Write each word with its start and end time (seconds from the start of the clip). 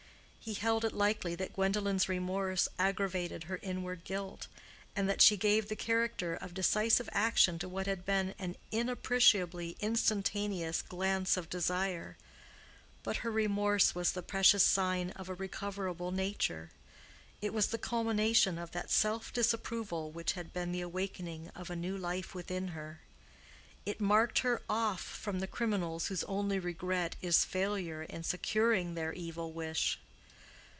He 0.43 0.55
held 0.55 0.83
it 0.83 0.93
likely 0.93 1.35
that 1.35 1.53
Gwendolen's 1.53 2.09
remorse 2.09 2.67
aggravated 2.79 3.43
her 3.43 3.59
inward 3.61 4.03
guilt, 4.03 4.47
and 4.95 5.07
that 5.07 5.21
she 5.21 5.37
gave 5.37 5.69
the 5.69 5.75
character 5.75 6.33
of 6.33 6.55
decisive 6.55 7.07
action 7.11 7.59
to 7.59 7.69
what 7.69 7.85
had 7.85 8.05
been 8.07 8.33
an 8.39 8.55
inappreciably 8.71 9.77
instantaneous 9.79 10.81
glance 10.81 11.37
of 11.37 11.47
desire. 11.47 12.17
But 13.03 13.17
her 13.17 13.29
remorse 13.31 13.93
was 13.93 14.13
the 14.13 14.23
precious 14.23 14.63
sign 14.63 15.11
of 15.11 15.29
a 15.29 15.35
recoverable 15.35 16.09
nature; 16.11 16.71
it 17.39 17.53
was 17.53 17.67
the 17.67 17.77
culmination 17.77 18.57
of 18.57 18.71
that 18.71 18.89
self 18.89 19.31
disapproval 19.31 20.09
which 20.09 20.31
had 20.31 20.51
been 20.51 20.71
the 20.71 20.81
awakening 20.81 21.49
of 21.49 21.69
a 21.69 21.75
new 21.75 21.95
life 21.95 22.33
within 22.33 22.69
her; 22.69 22.99
it 23.85 24.01
marked 24.01 24.39
her 24.39 24.63
off 24.67 25.01
from 25.03 25.39
the 25.39 25.45
criminals 25.47 26.07
whose 26.07 26.23
only 26.23 26.57
regret 26.57 27.15
is 27.21 27.45
failure 27.45 28.01
in 28.01 28.23
securing 28.23 28.95
their 28.95 29.13
evil 29.13 29.51
wish. 29.53 29.99